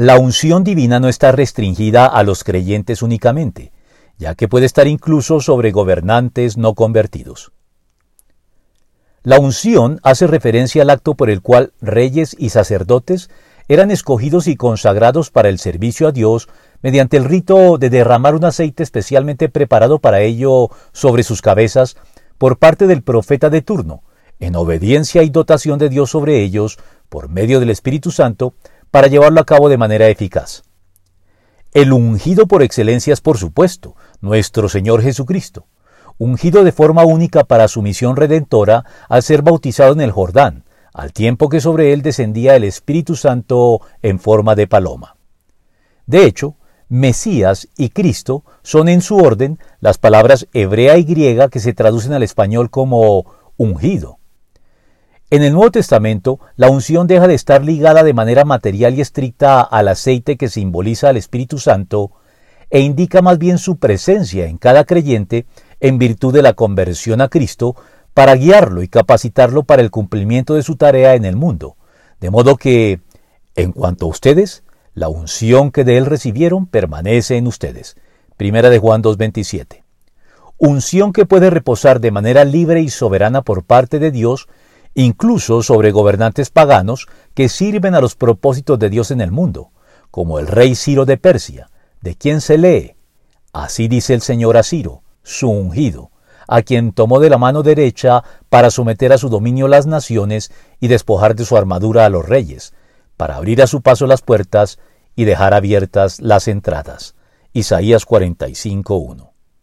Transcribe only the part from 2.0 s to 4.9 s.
a los creyentes únicamente, ya que puede estar